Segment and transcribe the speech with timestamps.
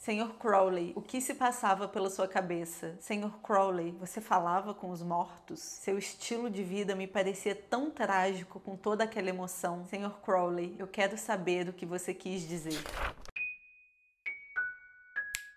[0.00, 2.96] Senhor Crowley, o que se passava pela sua cabeça?
[3.00, 5.60] Senhor Crowley, você falava com os mortos?
[5.60, 9.84] Seu estilo de vida me parecia tão trágico com toda aquela emoção.
[9.84, 12.82] Senhor Crowley, eu quero saber o que você quis dizer.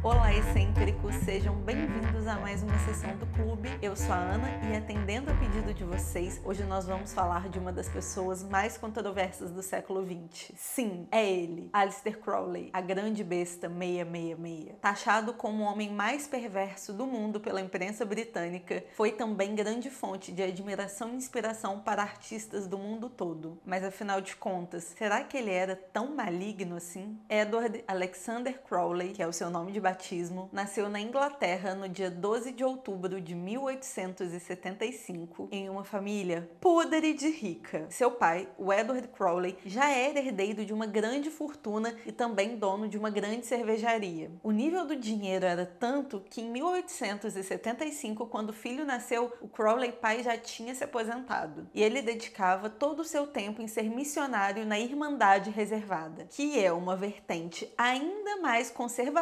[0.01, 1.13] Olá, excêntricos!
[1.25, 3.69] Sejam bem-vindos a mais uma sessão do clube.
[3.81, 7.59] Eu sou a Ana e, atendendo a pedido de vocês, hoje nós vamos falar de
[7.59, 10.53] uma das pessoas mais controversas do século XX.
[10.55, 14.77] Sim, é ele, Aleister Crowley, a grande besta 666.
[14.79, 20.31] Taxado como o homem mais perverso do mundo pela imprensa britânica, foi também grande fonte
[20.31, 23.59] de admiração e inspiração para artistas do mundo todo.
[23.65, 27.19] Mas afinal de contas, será que ele era tão maligno assim?
[27.29, 32.11] Edward Alexander Crowley, que é o seu nome de batismo, nasceu na Inglaterra no dia
[32.11, 37.85] 12 de outubro de 1875 em uma família podre de rica.
[37.89, 42.89] Seu pai, o Edward Crowley, já era herdeiro de uma grande fortuna e também dono
[42.89, 44.29] de uma grande cervejaria.
[44.43, 49.93] O nível do dinheiro era tanto que em 1875, quando o filho nasceu, o Crowley
[49.93, 54.65] pai já tinha se aposentado e ele dedicava todo o seu tempo em ser missionário
[54.65, 59.18] na Irmandade Reservada, que é uma vertente ainda mais conservadora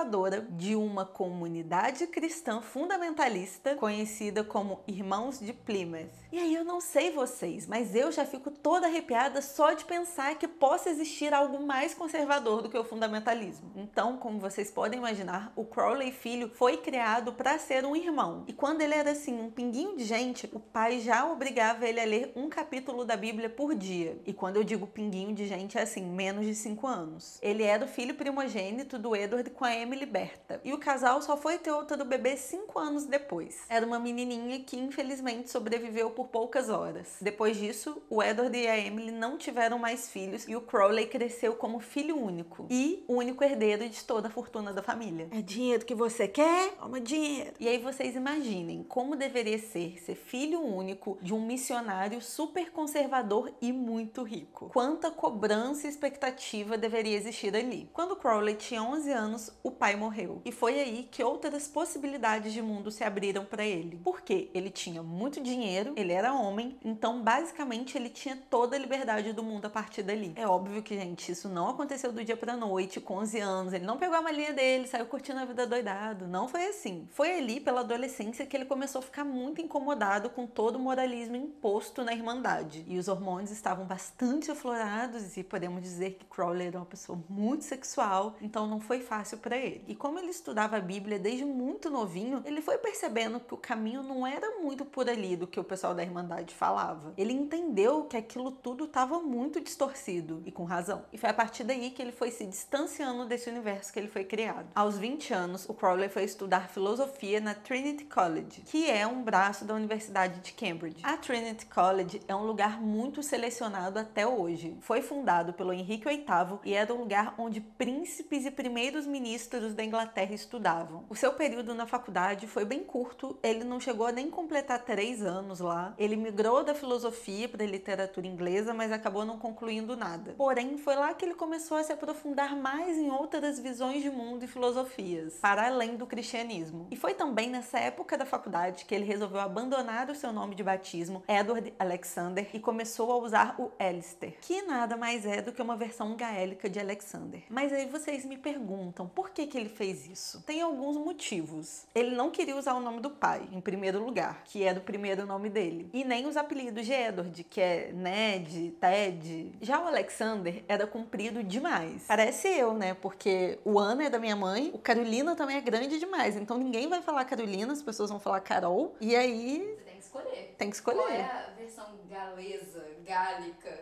[0.51, 6.11] de uma comunidade cristã fundamentalista conhecida como Irmãos de Plymouth.
[6.31, 10.35] E aí eu não sei vocês, mas eu já fico toda arrepiada só de pensar
[10.35, 13.71] que possa existir algo mais conservador do que o fundamentalismo.
[13.75, 18.43] Então, como vocês podem imaginar, o Crowley filho foi criado para ser um irmão.
[18.47, 22.05] E quando ele era assim, um pinguinho de gente, o pai já obrigava ele a
[22.05, 24.21] ler um capítulo da Bíblia por dia.
[24.25, 27.39] E quando eu digo pinguinho de gente, é assim, menos de 5 anos.
[27.41, 30.59] Ele era o filho primogênito do Edward com a Emily Berta.
[30.65, 33.61] E o casal só foi ter outra do bebê 5 anos depois.
[33.69, 37.15] Era uma menininha que infelizmente sobreviveu por poucas horas.
[37.21, 41.55] Depois disso, o Edward e a Emily não tiveram mais filhos e o Crowley cresceu
[41.55, 45.29] como filho único e o único herdeiro de toda a fortuna da família.
[45.31, 46.71] É dinheiro que você quer?
[46.71, 47.53] Toma dinheiro.
[47.59, 53.53] E aí vocês imaginem como deveria ser ser filho único de um missionário super conservador
[53.61, 54.69] e muito rico.
[54.73, 57.89] Quanta cobrança e expectativa deveria existir ali.
[57.93, 60.41] Quando Crowley tinha 11 anos, o pai morreu.
[60.43, 64.01] E foi aí que outras possibilidades de mundo se abriram para ele.
[64.03, 69.33] Porque ele tinha muito dinheiro, ele era homem, então basicamente ele tinha toda a liberdade
[69.33, 70.33] do mundo a partir dali.
[70.35, 73.73] É óbvio que, gente, isso não aconteceu do dia pra noite, com 11 anos.
[73.73, 76.27] Ele não pegou a malinha dele, saiu curtindo a vida doidado.
[76.27, 77.07] Não foi assim.
[77.11, 81.35] Foi ali, pela adolescência, que ele começou a ficar muito incomodado com todo o moralismo
[81.35, 82.83] imposto na Irmandade.
[82.87, 87.63] E os hormônios estavam bastante aflorados e podemos dizer que Crowley era uma pessoa muito
[87.63, 89.66] sexual, então não foi fácil para ele.
[89.87, 94.03] E como ele estudava a Bíblia desde muito novinho, ele foi percebendo que o caminho
[94.03, 97.13] não era muito por ali do que o pessoal da Irmandade falava.
[97.17, 101.05] Ele entendeu que aquilo tudo estava muito distorcido e com razão.
[101.11, 104.23] E foi a partir daí que ele foi se distanciando desse universo que ele foi
[104.23, 104.67] criado.
[104.75, 109.65] Aos 20 anos, o Crowley foi estudar filosofia na Trinity College, que é um braço
[109.65, 111.01] da Universidade de Cambridge.
[111.03, 114.77] A Trinity College é um lugar muito selecionado até hoje.
[114.81, 119.83] Foi fundado pelo Henrique VIII e era o lugar onde príncipes e primeiros ministros da
[119.83, 121.05] Inglaterra estudavam.
[121.09, 125.21] O seu período na faculdade foi bem curto, ele não chegou a nem completar três
[125.21, 125.93] anos lá.
[125.97, 130.35] Ele migrou da filosofia para a literatura inglesa, mas acabou não concluindo nada.
[130.37, 134.43] Porém, foi lá que ele começou a se aprofundar mais em outras visões de mundo
[134.43, 136.87] e filosofias, para além do cristianismo.
[136.91, 140.63] E foi também nessa época da faculdade que ele resolveu abandonar o seu nome de
[140.63, 145.61] batismo, Edward Alexander, e começou a usar o Alistair, que nada mais é do que
[145.61, 147.43] uma versão gaélica de Alexander.
[147.49, 150.41] Mas aí vocês me perguntam, por que que ele fez isso?
[150.45, 151.85] Tem alguns motivos.
[151.95, 155.25] Ele não queria usar o nome do pai, em primeiro lugar, que é do primeiro
[155.25, 159.51] nome dele, e nem os apelidos de Edward, que é Ned, Ted.
[159.61, 162.05] Já o Alexander era comprido demais.
[162.07, 162.93] Parece eu, né?
[162.93, 166.87] Porque o Ana é da minha mãe, o Carolina também é grande demais, então ninguém
[166.87, 170.55] vai falar Carolina, as pessoas vão falar Carol, e aí Você tem que escolher.
[170.57, 170.97] tem que escolher.
[170.97, 173.81] Qual é a versão galesa, gálica?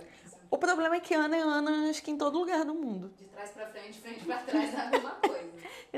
[0.52, 3.12] O problema é que Ana é Ana, acho que em todo lugar do mundo.
[3.18, 5.00] De trás pra frente, de frente pra trás coisa.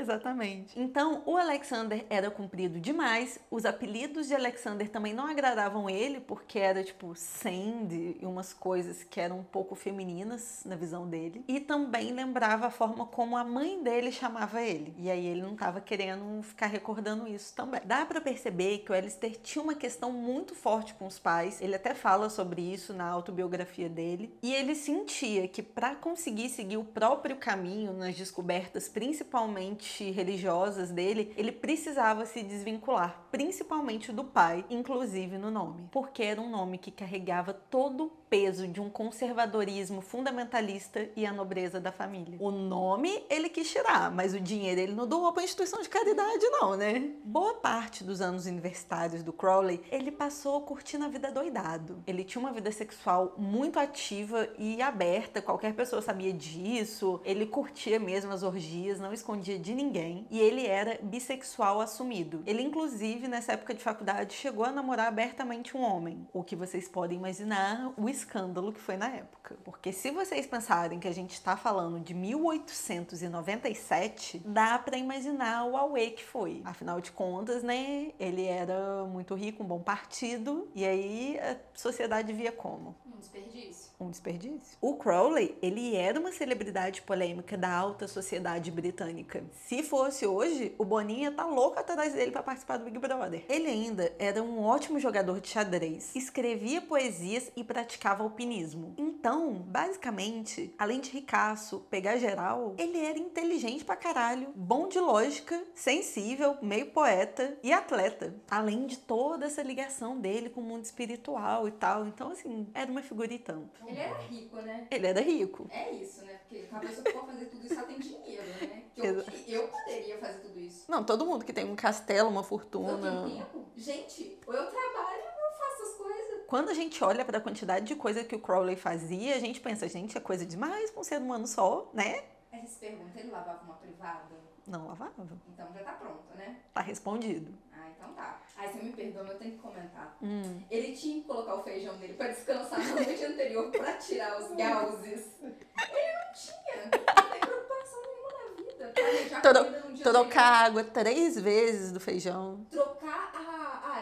[0.08, 0.80] Exatamente.
[0.80, 6.58] Então, o Alexander era comprido demais, os apelidos de Alexander também não agradavam ele, porque
[6.58, 11.44] era tipo Sandy e umas coisas que eram um pouco femininas na visão dele.
[11.46, 14.94] E também lembrava a forma como a mãe dele chamava ele.
[14.96, 17.82] E aí ele não estava querendo ficar recordando isso também.
[17.84, 21.60] Dá para perceber que o Alistair tinha uma questão muito forte com os pais.
[21.60, 24.34] Ele até fala sobre isso na autobiografia dele.
[24.42, 31.32] E ele sentia que para conseguir seguir o próprio caminho nas descobertas, principalmente religiosas dele,
[31.36, 36.90] ele precisava se desvincular, principalmente do pai, inclusive no nome, porque era um nome que
[36.90, 42.38] carregava todo peso de um conservadorismo fundamentalista e a nobreza da família.
[42.40, 46.44] O nome ele quis tirar, mas o dinheiro ele não doou para instituição de caridade
[46.50, 47.12] não, né?
[47.24, 52.02] Boa parte dos anos universitários do Crowley, ele passou curtindo a vida doidado.
[52.06, 57.20] Ele tinha uma vida sexual muito ativa e aberta, qualquer pessoa sabia disso.
[57.24, 62.42] Ele curtia mesmo as orgias, não escondia de ninguém, e ele era bissexual assumido.
[62.46, 66.88] Ele inclusive nessa época de faculdade chegou a namorar abertamente um homem, o que vocês
[66.88, 69.56] podem imaginar o escândalo que foi na época.
[69.64, 75.76] Porque se vocês pensarem que a gente está falando de 1897, dá para imaginar o
[75.76, 76.62] auê que foi.
[76.64, 82.32] Afinal de contas, né, ele era muito rico, um bom partido, e aí a sociedade
[82.32, 82.94] via como?
[83.06, 83.87] Um desperdício.
[84.00, 84.78] Um desperdício.
[84.80, 89.42] O Crowley, ele era uma celebridade polêmica da alta sociedade britânica.
[89.52, 93.44] Se fosse hoje, o Boninha tá louco atrás dele para participar do Big Brother.
[93.48, 98.94] Ele ainda era um ótimo jogador de xadrez, escrevia poesias e praticava alpinismo.
[98.96, 105.60] Então, basicamente, além de ricaço, pegar geral, ele era inteligente pra caralho, bom de lógica,
[105.74, 108.34] sensível, meio poeta e atleta.
[108.48, 112.06] Além de toda essa ligação dele com o mundo espiritual e tal.
[112.06, 113.87] Então, assim, era uma figura tanto.
[113.88, 114.86] Ele era rico, né?
[114.90, 115.70] Ele era rico.
[115.72, 116.34] É isso, né?
[116.38, 118.82] Porque a pessoa que for fazer tudo isso ela tem dinheiro, né?
[118.94, 120.90] Que eu, eu poderia fazer tudo isso.
[120.90, 122.98] Não, todo mundo que tem um castelo, uma Eu fortuna.
[122.98, 123.64] tenho tempo.
[123.76, 126.46] Gente, ou eu trabalho ou eu faço as coisas.
[126.46, 129.60] Quando a gente olha para a quantidade de coisa que o Crowley fazia, a gente
[129.60, 132.24] pensa, gente, é coisa demais para um ser humano só, né?
[132.52, 134.47] Aí você se pergunta, ele lavava uma privada?
[134.68, 135.12] Não lavava.
[135.52, 136.56] Então já tá pronto, né?
[136.74, 137.52] Tá respondido.
[137.72, 138.40] Ah, então tá.
[138.56, 140.16] Aí você me perdoa, mas eu tenho que comentar.
[140.22, 140.62] Hum.
[140.70, 144.54] Ele tinha que colocar o feijão dele pra descansar na noite anterior pra tirar os
[144.56, 145.26] gauzes.
[145.42, 146.84] Ele não tinha.
[146.84, 148.92] Não tem preocupação nenhuma na vida.
[148.94, 152.66] Planejar Tro- comida num dia Trocar água três vezes do feijão.
[152.70, 153.40] Trocar a, a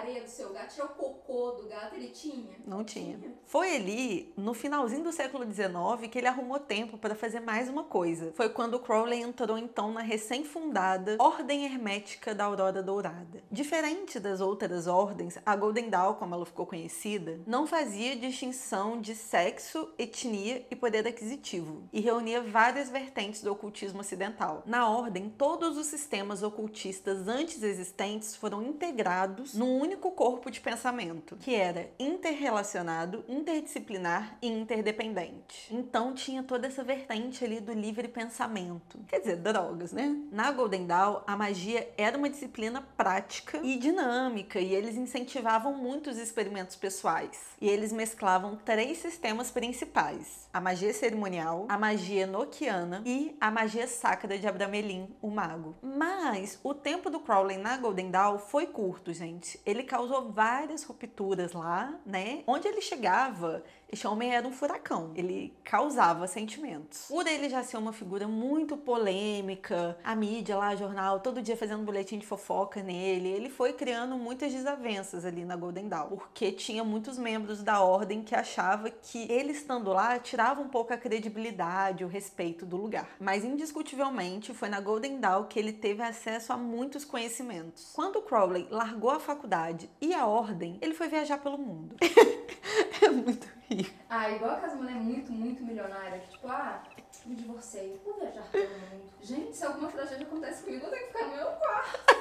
[0.06, 2.56] areia do seu gato, tirar o cocô do gato, ele tinha?
[2.64, 3.19] Não tinha.
[3.44, 7.85] Foi ali, no finalzinho do século XIX, que ele arrumou tempo para fazer mais uma
[7.85, 8.32] coisa.
[8.35, 13.43] Foi quando Crowley entrou então na recém-fundada Ordem Hermética da Aurora Dourada.
[13.50, 19.14] Diferente das outras ordens, a Golden Dawn, como ela ficou conhecida, não fazia distinção de
[19.14, 24.62] sexo, etnia e poder aquisitivo, e reunia várias vertentes do ocultismo ocidental.
[24.67, 31.37] Na ordem, todos os sistemas ocultistas antes existentes foram integrados num único corpo de pensamento,
[31.37, 35.69] que era interrelacionado, interdisciplinar e interdependente.
[35.70, 38.98] Então tinha toda essa vertente ali do livre pensamento.
[39.08, 40.14] Quer dizer, drogas, né?
[40.31, 46.10] Na Golden Dawn, a magia era uma disciplina prática e dinâmica, e eles incentivavam muito
[46.10, 47.56] os experimentos pessoais.
[47.58, 53.87] E eles mesclavam três sistemas principais: a magia cerimonial, a magia enoquiana e a magia
[53.87, 55.75] sacra de Abramelin, o mago.
[55.82, 59.58] Mas o tempo do Crowley na Golden Dawn foi curto, gente.
[59.64, 62.42] Ele causou várias rupturas lá, né?
[62.46, 65.12] Onde ele chegava, esse homem era um furacão.
[65.14, 67.06] Ele causava sentimentos.
[67.08, 71.84] Por ele já ser uma figura muito polêmica, a mídia lá, jornal, todo dia fazendo
[71.84, 76.82] boletim de fofoca nele, ele foi criando muitas desavenças ali na Golden Dawn, porque tinha
[76.82, 82.04] muitos membros da ordem que achava que ele estando lá tirava um pouco a credibilidade,
[82.04, 83.08] o respeito do lugar.
[83.20, 87.90] Mas indiscutivelmente foi na Golden Dawn que ele teve acesso a muitos conhecimentos.
[87.92, 91.96] Quando Crowley largou a faculdade e a ordem, ele foi viajar pelo mundo.
[93.02, 93.56] é muito
[94.08, 96.82] Ah, igual aquelas mulheres muito, muito milionárias, que tipo, ah,
[97.24, 99.10] me divorciei, vou viajar pelo mundo.
[99.20, 102.16] Gente, se alguma tragédia acontece comigo, eu tenho que ficar no meu quarto.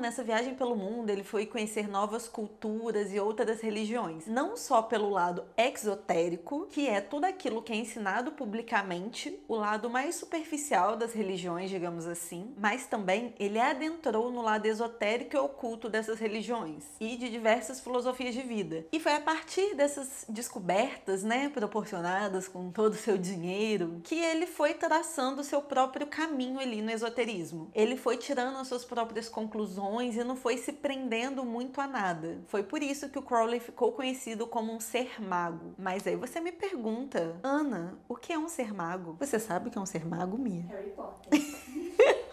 [0.00, 4.26] Nessa viagem pelo mundo, ele foi conhecer novas culturas e outras religiões.
[4.26, 9.90] Não só pelo lado exotérico, que é tudo aquilo que é ensinado publicamente, o lado
[9.90, 15.90] mais superficial das religiões, digamos assim, mas também ele adentrou no lado esotérico e oculto
[15.90, 18.86] dessas religiões e de diversas filosofias de vida.
[18.90, 24.46] E foi a partir dessas descobertas, né, proporcionadas com todo o seu dinheiro, que ele
[24.46, 27.70] foi traçando o seu próprio caminho ali no esoterismo.
[27.74, 32.42] Ele foi tirando as suas próprias conclusões e não foi se prendendo muito a nada.
[32.48, 35.74] Foi por isso que o Crowley ficou conhecido como um ser mago.
[35.78, 39.16] Mas aí você me pergunta, Ana, o que é um ser mago?
[39.18, 40.66] Você sabe o que é um ser mago, Mia?
[40.68, 41.30] Harry Potter.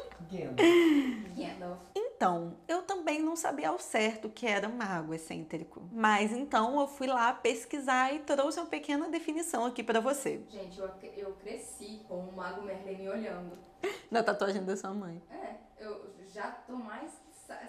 [1.35, 1.79] Gandalf.
[1.95, 5.87] Então, eu também não sabia ao certo o que era mago excêntrico.
[5.91, 10.41] Mas então eu fui lá pesquisar e trouxe uma pequena definição aqui pra você.
[10.49, 13.57] Gente, eu, eu cresci com o Mago Merlin me olhando.
[14.09, 15.21] Na tatuagem da sua mãe.
[15.29, 17.11] É, eu já tô mais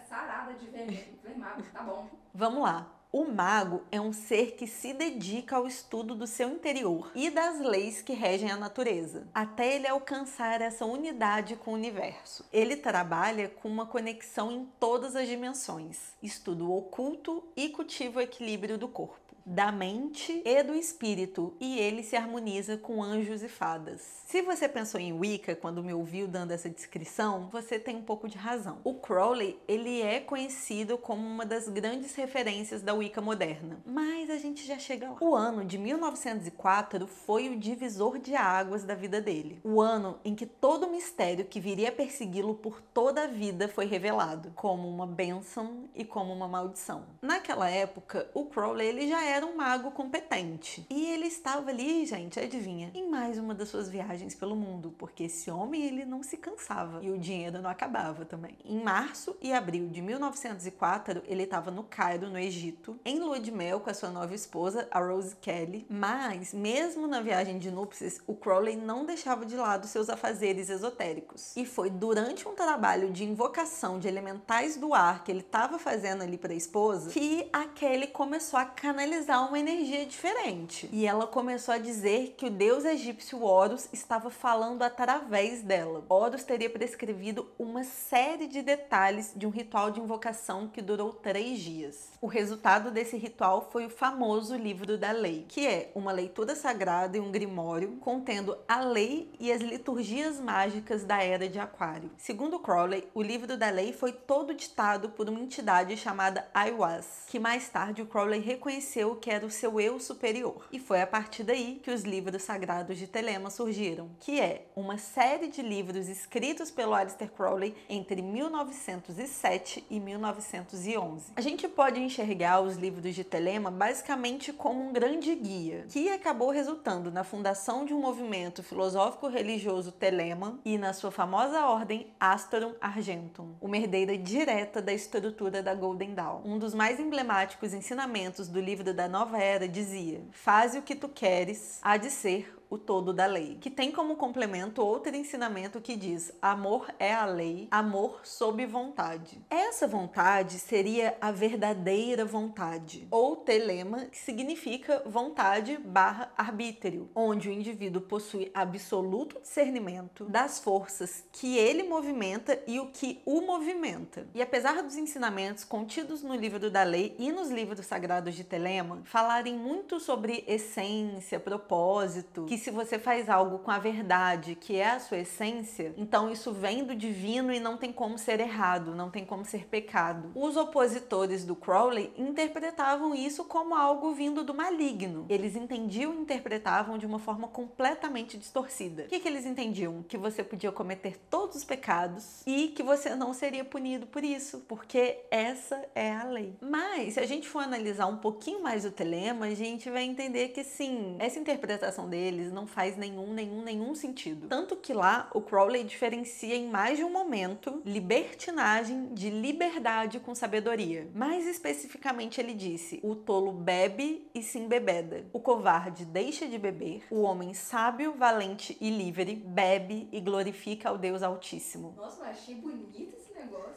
[0.08, 2.08] sarada de ver, ver mago, tá bom.
[2.34, 2.86] Vamos lá.
[3.10, 7.58] O mago é um ser que se dedica ao estudo do seu interior e das
[7.58, 12.44] leis que regem a natureza, até ele alcançar essa unidade com o universo.
[12.52, 18.22] Ele trabalha com uma conexão em todas as dimensões, estuda o oculto e cultiva o
[18.22, 19.27] equilíbrio do corpo.
[19.48, 24.18] Da mente e do espírito, e ele se harmoniza com anjos e fadas.
[24.26, 28.28] Se você pensou em Wicca quando me ouviu dando essa descrição, você tem um pouco
[28.28, 28.78] de razão.
[28.84, 34.36] O Crowley, ele é conhecido como uma das grandes referências da Wicca moderna, mas a
[34.36, 35.16] gente já chega lá.
[35.20, 39.60] O ano de 1904 foi o divisor de águas da vida dele.
[39.64, 43.66] O ano em que todo o mistério que viria a persegui-lo por toda a vida
[43.66, 47.04] foi revelado, como uma bênção e como uma maldição.
[47.22, 50.86] Naquela época, o Crowley ele já era um mago competente.
[50.90, 55.24] E ele estava ali, gente, adivinha, em mais uma das suas viagens pelo mundo, porque
[55.24, 58.56] esse homem ele não se cansava e o dinheiro não acabava também.
[58.64, 63.50] Em março e abril de 1904, ele estava no Cairo, no Egito, em lua de
[63.50, 65.86] mel com a sua nova esposa, a Rose Kelly.
[65.88, 71.56] Mas, mesmo na viagem de núpcias, o Crowley não deixava de lado seus afazeres esotéricos.
[71.56, 76.22] E foi durante um trabalho de invocação de elementais do ar que ele estava fazendo
[76.22, 80.88] ali para a esposa que a Kelly começou a canalizar uma energia diferente.
[80.92, 86.04] E ela começou a dizer que o deus egípcio Horus estava falando através dela.
[86.08, 91.58] Horus teria prescrevido uma série de detalhes de um ritual de invocação que durou três
[91.58, 92.08] dias.
[92.20, 97.16] O resultado desse ritual foi o famoso livro da lei, que é uma leitura sagrada
[97.16, 102.10] e um grimório contendo a lei e as liturgias mágicas da era de Aquário.
[102.16, 107.38] Segundo Crowley, o livro da lei foi todo ditado por uma entidade chamada Aiwas, que
[107.38, 110.66] mais tarde o Crowley reconheceu que era o seu eu superior.
[110.72, 114.98] E foi a partir daí que os livros sagrados de Telema surgiram, que é uma
[114.98, 121.32] série de livros escritos pelo Aleister Crowley entre 1907 e 1911.
[121.36, 126.50] A gente pode enxergar os livros de Telema basicamente como um grande guia, que acabou
[126.50, 133.54] resultando na fundação de um movimento filosófico-religioso Telema e na sua famosa ordem Astorum Argentum,
[133.60, 136.42] uma herdeira direta da estrutura da Golden Dawn.
[136.44, 141.08] Um dos mais emblemáticos ensinamentos do livro da Nova Era dizia: Faze o que tu
[141.08, 145.96] queres, há de ser o todo da lei, que tem como complemento outro ensinamento que
[145.96, 149.40] diz: amor é a lei, amor sob vontade.
[149.48, 157.52] Essa vontade seria a verdadeira vontade, ou telema, que significa vontade barra arbítrio, onde o
[157.52, 164.26] indivíduo possui absoluto discernimento das forças que ele movimenta e o que o movimenta.
[164.34, 169.00] E apesar dos ensinamentos contidos no livro da lei e nos livros sagrados de Telema
[169.04, 174.90] falarem muito sobre essência, propósito, que se você faz algo com a verdade, que é
[174.90, 179.10] a sua essência, então isso vem do divino e não tem como ser errado, não
[179.10, 180.30] tem como ser pecado.
[180.34, 185.26] Os opositores do Crowley interpretavam isso como algo vindo do maligno.
[185.28, 189.04] Eles entendiam e interpretavam de uma forma completamente distorcida.
[189.04, 190.02] O que, que eles entendiam?
[190.02, 194.64] Que você podia cometer todos os pecados e que você não seria punido por isso,
[194.68, 196.54] porque essa é a lei.
[196.60, 200.48] Mas, se a gente for analisar um pouquinho mais o telema, a gente vai entender
[200.48, 204.48] que sim, essa interpretação deles não faz nenhum, nenhum, nenhum sentido.
[204.48, 210.34] Tanto que lá o Crowley diferencia em mais de um momento libertinagem de liberdade com
[210.34, 211.08] sabedoria.
[211.14, 217.04] Mais especificamente, ele disse: o tolo bebe e se embebeda, o covarde deixa de beber,
[217.10, 221.94] o homem sábio, valente e livre bebe e glorifica ao Deus Altíssimo.
[221.96, 223.27] Nossa, mas achei bonito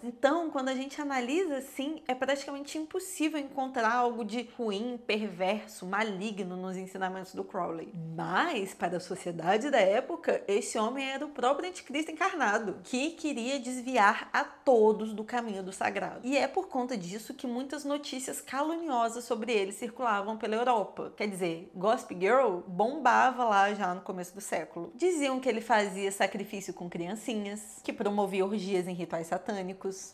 [0.04, 6.58] Então, quando a gente analisa assim, é praticamente impossível encontrar algo de ruim, perverso, maligno
[6.58, 7.94] nos ensinamentos do Crowley.
[8.16, 13.60] Mas, para a sociedade da época, esse homem era o próprio anticristo encarnado, que queria
[13.60, 16.22] desviar a todos do caminho do sagrado.
[16.24, 21.14] E é por conta disso que muitas notícias caluniosas sobre ele circulavam pela Europa.
[21.16, 24.92] Quer dizer, Gossip Girl bombava lá já no começo do século.
[24.96, 29.51] Diziam que ele fazia sacrifício com criancinhas, que promovia orgias em rituais satânicos,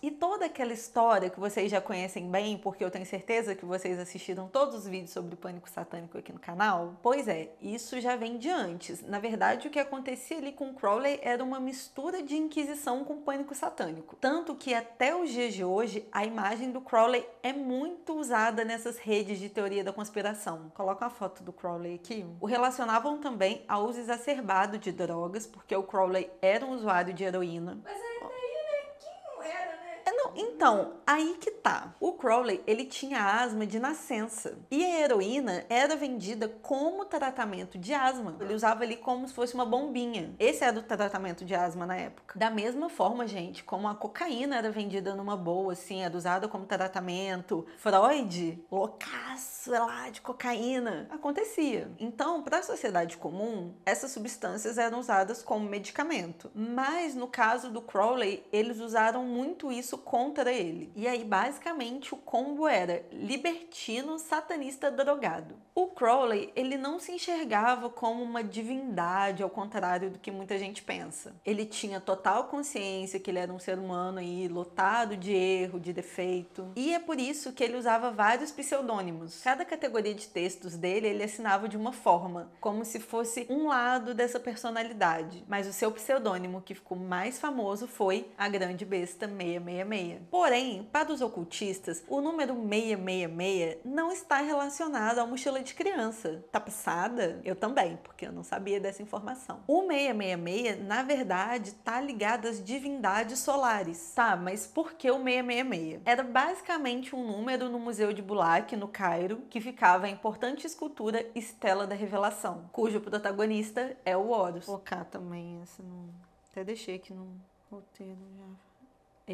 [0.02, 4.00] e toda aquela história que vocês já conhecem bem, porque eu tenho certeza que vocês
[4.00, 6.96] assistiram todos os vídeos sobre o pânico satânico aqui no canal.
[7.02, 9.02] Pois é, isso já vem de antes.
[9.04, 13.54] Na verdade, o que acontecia ali com Crowley era uma mistura de inquisição com pânico
[13.54, 14.16] satânico.
[14.20, 18.98] Tanto que até os dias de hoje, a imagem do Crowley é muito usada nessas
[18.98, 20.72] redes de teoria da conspiração.
[20.74, 22.26] Coloca uma foto do Crowley aqui.
[22.40, 27.24] O relacionavam também ao uso exacerbado de drogas, porque o Crowley era um usuário de
[27.24, 27.80] heroína.
[27.84, 28.92] Mas aí daí, né?
[29.00, 30.02] Quem não era, né?
[30.06, 31.96] É, não, então, aí que tá.
[32.00, 34.58] O Crowley, ele tinha asma de nascença.
[34.70, 38.36] E a heroína era vendida como tratamento de asma.
[38.40, 40.36] Ele usava ali como se fosse uma bombinha.
[40.38, 42.38] Esse era o tratamento de asma na época.
[42.38, 46.66] Da mesma forma, gente, como a cocaína era vendida numa boa, assim, era usada como
[46.66, 47.66] tratamento.
[47.78, 51.08] Freud, loucaço é lá de cocaína.
[51.10, 51.90] Acontecia.
[52.00, 56.52] Então, para a sociedade comum, essas substâncias eram usadas como medicamento.
[56.54, 60.92] Mas no caso do Crowley, eles usaram muito isso com contra ele.
[60.94, 65.56] E aí, basicamente, o combo era libertino, satanista, drogado.
[65.74, 70.84] O Crowley, ele não se enxergava como uma divindade, ao contrário do que muita gente
[70.84, 71.34] pensa.
[71.46, 75.94] Ele tinha total consciência que ele era um ser humano aí, lotado de erro, de
[75.94, 76.68] defeito.
[76.76, 79.42] E é por isso que ele usava vários pseudônimos.
[79.42, 84.14] Cada categoria de textos dele, ele assinava de uma forma, como se fosse um lado
[84.14, 85.46] dessa personalidade.
[85.48, 90.17] Mas o seu pseudônimo que ficou mais famoso foi a Grande Besta 666.
[90.30, 96.44] Porém, para os ocultistas, o número 666 não está relacionado à mochila de criança.
[96.52, 97.40] Tá passada?
[97.44, 99.62] Eu também, porque eu não sabia dessa informação.
[99.68, 104.14] O 666, na verdade, tá ligado às divindades solares.
[104.16, 106.02] Tá, mas por que o 666?
[106.06, 111.26] Era basicamente um número no Museu de Bulak, no Cairo, que ficava a importante escultura
[111.36, 114.66] Estela da Revelação, cujo protagonista é o Horus.
[114.66, 116.10] Vou colocar também essa no...
[116.52, 118.46] Até deixei aqui no roteiro já.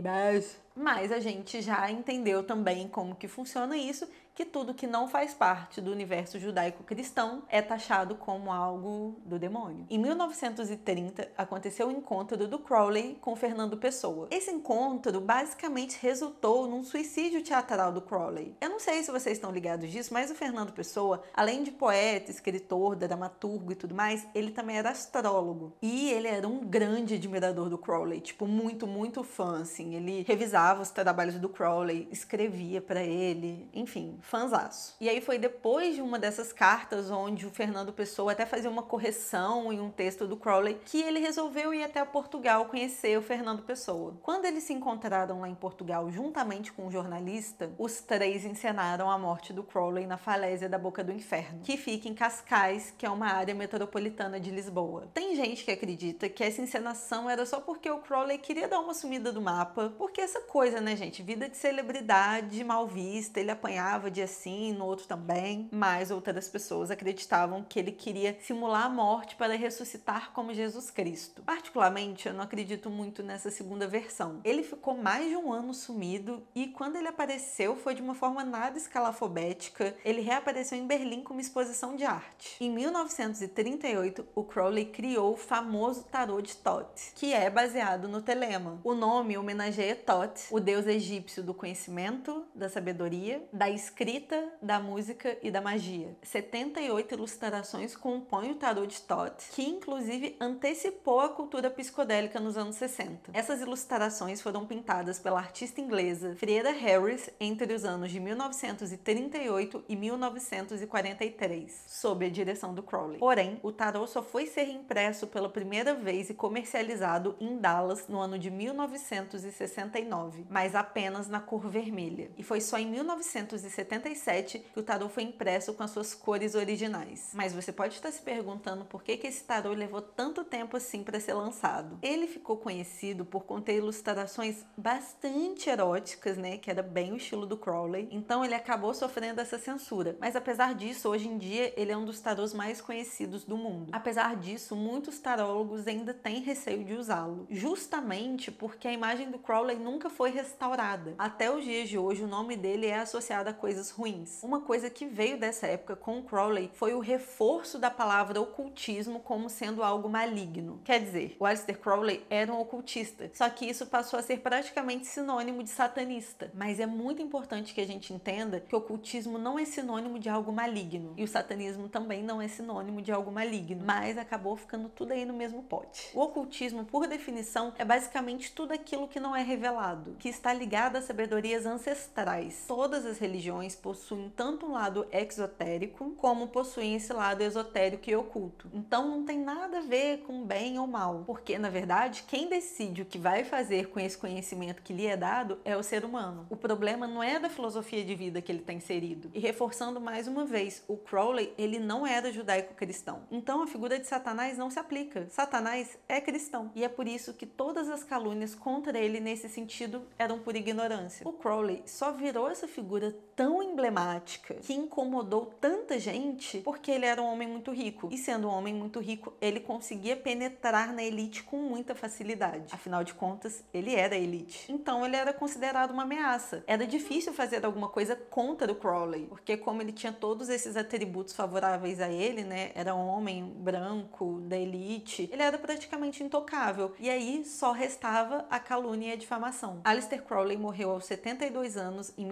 [0.02, 0.60] Mais.
[0.76, 5.34] Mas a gente já entendeu também como que funciona isso que tudo que não faz
[5.34, 9.86] parte do universo judaico-cristão é taxado como algo do demônio.
[9.90, 14.28] Em 1930, aconteceu o encontro do Crowley com Fernando Pessoa.
[14.32, 18.56] Esse encontro basicamente resultou num suicídio teatral do Crowley.
[18.60, 22.32] Eu não sei se vocês estão ligados disso, mas o Fernando Pessoa, além de poeta,
[22.32, 25.74] escritor, dramaturgo e tudo mais, ele também era astrólogo.
[25.82, 29.94] E ele era um grande admirador do Crowley, tipo, muito, muito fã, assim.
[29.96, 34.96] Ele revisava os trabalhos do Crowley, escrevia para ele, enfim, fanzaço.
[35.00, 38.82] E aí foi depois de uma dessas cartas onde o Fernando Pessoa até fazia uma
[38.82, 43.64] correção em um texto do Crowley que ele resolveu ir até Portugal conhecer o Fernando
[43.64, 44.18] Pessoa.
[44.22, 49.18] Quando eles se encontraram lá em Portugal juntamente com um jornalista, os três encenaram a
[49.18, 53.10] morte do Crowley na falésia da Boca do Inferno, que fica em Cascais, que é
[53.10, 55.10] uma área metropolitana de Lisboa.
[55.14, 58.94] Tem gente que acredita que essa encenação era só porque o Crowley queria dar uma
[58.94, 64.13] sumida do mapa, porque essa coisa, né, gente, vida de celebridade mal vista, ele apanhava
[64.14, 69.36] dia sim, no outro também, mas outras pessoas acreditavam que ele queria simular a morte
[69.36, 71.42] para ressuscitar como Jesus Cristo.
[71.42, 74.40] Particularmente, eu não acredito muito nessa segunda versão.
[74.44, 78.44] Ele ficou mais de um ano sumido e quando ele apareceu foi de uma forma
[78.44, 79.96] nada escalafobética.
[80.06, 82.56] Ele reapareceu em Berlim com uma exposição de arte.
[82.62, 88.80] Em 1938, o Crowley criou o famoso tarô de Thoth, que é baseado no telema.
[88.84, 94.82] O nome homenageia Thoth, o deus egípcio do conhecimento, da sabedoria, da escrita escrita, da
[94.82, 96.14] música e da magia.
[96.22, 102.76] 78 ilustrações compõem o tarot de Thoth, que inclusive antecipou a cultura psicodélica nos anos
[102.76, 103.32] 60.
[103.34, 109.96] Essas ilustrações foram pintadas pela artista inglesa Frieda Harris entre os anos de 1938 e
[109.96, 113.20] 1943, sob a direção do Crowley.
[113.20, 118.20] Porém, o tarot só foi ser impresso pela primeira vez e comercializado em Dallas no
[118.20, 122.30] ano de 1969, mas apenas na cor vermelha.
[122.38, 126.56] E foi só em 1970 77 que o tarô foi impresso com as suas cores
[126.56, 127.32] originais.
[127.34, 131.04] Mas você pode estar se perguntando por que, que esse tarô levou tanto tempo assim
[131.04, 132.00] para ser lançado.
[132.02, 137.58] Ele ficou conhecido por conter ilustrações bastante eróticas, né, que era bem o estilo do
[137.58, 138.08] Crowley.
[138.12, 140.18] Então ele acabou sofrendo essa censura.
[140.20, 143.90] Mas apesar disso, hoje em dia ele é um dos tarôs mais conhecidos do mundo.
[143.92, 149.78] Apesar disso, muitos tarólogos ainda têm receio de usá-lo, justamente porque a imagem do Crowley
[149.78, 151.14] nunca foi restaurada.
[151.18, 154.42] Até os dias de hoje, o nome dele é associado a coisas ruins.
[154.44, 159.50] Uma coisa que veio dessa época com Crowley foi o reforço da palavra ocultismo como
[159.50, 160.82] sendo algo maligno.
[160.84, 165.08] Quer dizer, o Aleister Crowley era um ocultista, só que isso passou a ser praticamente
[165.08, 166.52] sinônimo de satanista.
[166.54, 170.30] Mas é muito importante que a gente entenda que o ocultismo não é sinônimo de
[170.30, 174.90] algo maligno e o satanismo também não é sinônimo de algo maligno, mas acabou ficando
[174.90, 176.10] tudo aí no mesmo pote.
[176.14, 180.96] O ocultismo, por definição, é basicamente tudo aquilo que não é revelado, que está ligado
[180.96, 182.66] às sabedorias ancestrais.
[182.68, 188.70] Todas as religiões possuem tanto um lado exotérico como possuem esse lado esotérico e oculto.
[188.74, 193.02] Então não tem nada a ver com bem ou mal, porque na verdade quem decide
[193.02, 196.46] o que vai fazer com esse conhecimento que lhe é dado é o ser humano.
[196.50, 199.30] O problema não é da filosofia de vida que ele está inserido.
[199.34, 203.24] E reforçando mais uma vez, o Crowley ele não era judaico-cristão.
[203.32, 205.28] Então a figura de Satanás não se aplica.
[205.30, 210.04] Satanás é cristão e é por isso que todas as calúnias contra ele nesse sentido
[210.18, 211.28] eram por ignorância.
[211.28, 217.22] O Crowley só virou essa figura tão emblemática que incomodou tanta gente porque ele era
[217.22, 218.10] um homem muito rico.
[218.12, 222.74] E sendo um homem muito rico, ele conseguia penetrar na elite com muita facilidade.
[222.74, 224.72] Afinal de contas, ele era elite.
[224.72, 226.64] Então ele era considerado uma ameaça.
[226.68, 231.34] Era difícil fazer alguma coisa contra o Crowley, porque como ele tinha todos esses atributos
[231.34, 232.72] favoráveis a ele, né?
[232.76, 236.94] Era um homem branco da elite, ele era praticamente intocável.
[237.00, 239.82] E aí só restava a calúnia e a difamação.
[239.84, 242.26] Aleister Crowley morreu aos 72 anos em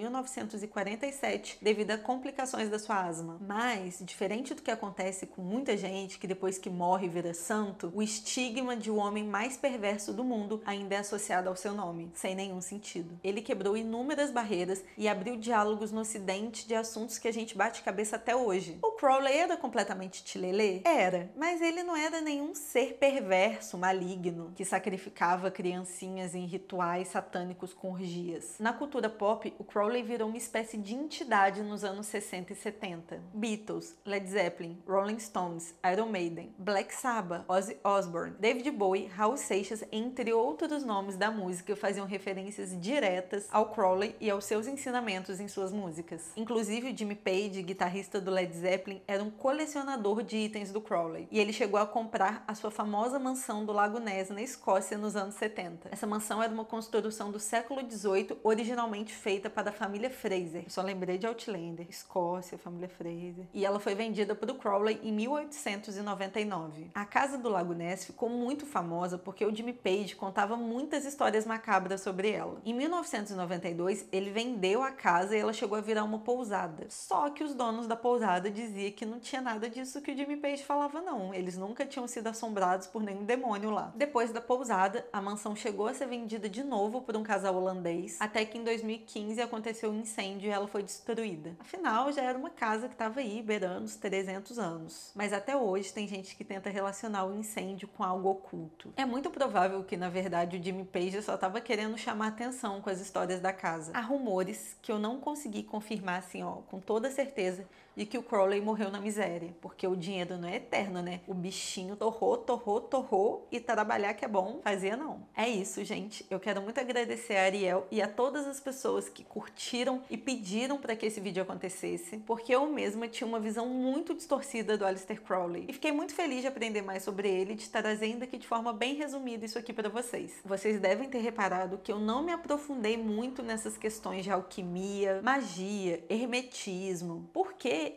[0.91, 3.37] 1947 devido a complicações da sua asma.
[3.41, 8.01] Mas, diferente do que acontece com muita gente que depois que morre vira santo, o
[8.01, 12.35] estigma de o homem mais perverso do mundo ainda é associado ao seu nome, sem
[12.35, 13.19] nenhum sentido.
[13.23, 17.81] Ele quebrou inúmeras barreiras e abriu diálogos no ocidente de assuntos que a gente bate
[17.81, 18.77] cabeça até hoje.
[18.81, 20.81] O Crowley era completamente tilelê?
[20.83, 27.73] Era, mas ele não era nenhum ser perverso, maligno, que sacrificava criancinhas em rituais satânicos
[27.73, 28.55] com orgias.
[28.59, 33.21] Na cultura pop, o Crowley virou uma espécie de entidade nos anos 60 e 70.
[33.33, 39.83] Beatles, Led Zeppelin, Rolling Stones, Iron Maiden, Black Sabbath, Ozzy Osbourne, David Bowie, Raul Seixas,
[39.91, 45.47] entre outros nomes da música, faziam referências diretas ao Crowley e aos seus ensinamentos em
[45.47, 46.31] suas músicas.
[46.35, 51.39] Inclusive, Jimmy Page, guitarrista do Led Zeppelin, era um colecionador de itens do Crowley, e
[51.39, 55.35] ele chegou a comprar a sua famosa mansão do Lago Ness, na Escócia, nos anos
[55.35, 55.89] 70.
[55.91, 60.63] Essa mansão era uma construção do século XVIII, originalmente feita para a família Fraser.
[60.71, 63.45] Eu só lembrei de Outlander, Escócia, família Fraser.
[63.53, 66.91] E ela foi vendida para o Crowley em 1899.
[66.95, 71.45] A casa do Lago Ness ficou muito famosa porque o Jimmy Page contava muitas histórias
[71.45, 72.61] macabras sobre ela.
[72.63, 76.85] Em 1992, ele vendeu a casa e ela chegou a virar uma pousada.
[76.87, 80.37] Só que os donos da pousada diziam que não tinha nada disso que o Jimmy
[80.37, 81.33] Page falava, não.
[81.33, 83.91] Eles nunca tinham sido assombrados por nenhum demônio lá.
[83.93, 88.15] Depois da pousada, a mansão chegou a ser vendida de novo por um casal holandês,
[88.21, 91.55] até que em 2015 aconteceu um incêndio e ela foi destruída.
[91.59, 95.11] Afinal, já era uma casa que estava aí beirando os 300 anos.
[95.15, 98.93] Mas até hoje tem gente que tenta relacionar o incêndio com algo oculto.
[98.95, 102.89] É muito provável que, na verdade, o Jimmy Page só estava querendo chamar atenção com
[102.89, 103.91] as histórias da casa.
[103.93, 108.23] Há rumores que eu não consegui confirmar assim, ó, com toda certeza, de que o
[108.23, 111.21] Crowley morreu na miséria, porque o dinheiro não é eterno, né?
[111.27, 115.21] O bichinho torrou, torrou, torrou e trabalhar que é bom, fazia não.
[115.35, 116.25] É isso, gente.
[116.29, 120.77] Eu quero muito agradecer a Ariel e a todas as pessoas que curtiram e pediram
[120.77, 125.21] para que esse vídeo acontecesse, porque eu mesma tinha uma visão muito distorcida do Aleister
[125.21, 125.65] Crowley.
[125.67, 128.47] E fiquei muito feliz de aprender mais sobre ele e de estar trazendo aqui de
[128.47, 130.39] forma bem resumida isso aqui para vocês.
[130.45, 136.03] Vocês devem ter reparado que eu não me aprofundei muito nessas questões de alquimia, magia,
[136.09, 137.29] hermetismo,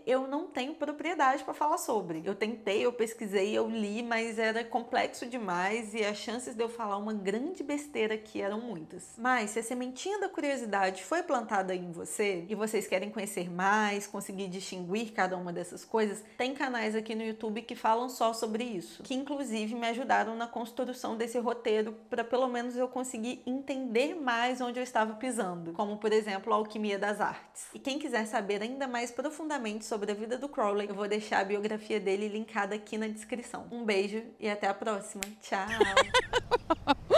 [0.06, 2.22] eu não tenho propriedade para falar sobre.
[2.24, 6.68] Eu tentei, eu pesquisei, eu li, mas era complexo demais e as chances de eu
[6.68, 9.14] falar uma grande besteira aqui eram muitas.
[9.18, 14.06] Mas se a sementinha da curiosidade foi plantada em você e vocês querem conhecer mais,
[14.06, 18.64] conseguir distinguir cada uma dessas coisas, tem canais aqui no YouTube que falam só sobre
[18.64, 24.14] isso, que inclusive me ajudaram na construção desse roteiro para pelo menos eu conseguir entender
[24.14, 27.66] mais onde eu estava pisando, como por exemplo a alquimia das artes.
[27.74, 29.10] E quem quiser saber ainda mais
[29.82, 33.66] sobre a vida do Crowley, eu vou deixar a biografia dele linkada aqui na descrição.
[33.70, 35.22] Um beijo e até a próxima.
[35.40, 35.66] Tchau!